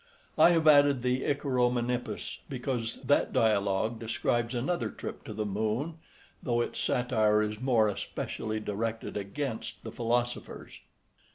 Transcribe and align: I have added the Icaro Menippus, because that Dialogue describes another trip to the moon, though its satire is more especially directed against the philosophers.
I 0.35 0.49
have 0.49 0.67
added 0.67 1.03
the 1.03 1.21
Icaro 1.31 1.71
Menippus, 1.71 2.39
because 2.49 2.95
that 3.03 3.31
Dialogue 3.31 3.99
describes 3.99 4.55
another 4.55 4.89
trip 4.89 5.23
to 5.25 5.33
the 5.35 5.45
moon, 5.45 5.99
though 6.41 6.59
its 6.59 6.79
satire 6.79 7.43
is 7.43 7.61
more 7.61 7.87
especially 7.87 8.59
directed 8.59 9.15
against 9.15 9.83
the 9.83 9.91
philosophers. 9.91 10.79